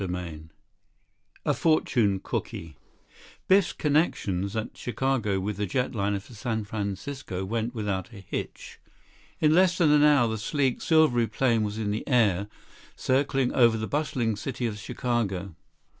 22 0.03 0.15
CHAPTER 0.17 0.33
IV 0.33 0.41
A 1.45 1.53
Fortune 1.53 2.19
Cooky 2.23 2.75
Biff's 3.47 3.71
connections 3.71 4.55
at 4.55 4.75
Chicago 4.75 5.39
with 5.39 5.57
the 5.57 5.67
jetliner 5.67 6.19
for 6.19 6.33
San 6.33 6.63
Francisco 6.63 7.45
went 7.45 7.75
without 7.75 8.11
a 8.11 8.15
hitch. 8.15 8.79
In 9.39 9.53
less 9.53 9.77
than 9.77 9.91
an 9.91 10.01
hour 10.03 10.27
the 10.27 10.39
sleek, 10.39 10.81
silvery 10.81 11.27
plane 11.27 11.61
was 11.61 11.77
in 11.77 11.91
the 11.91 12.07
air, 12.07 12.47
circling 12.95 13.53
over 13.53 13.77
the 13.77 13.85
bustling 13.85 14.35
city 14.35 14.65
of 14.65 14.79
Chicago. 14.79 15.53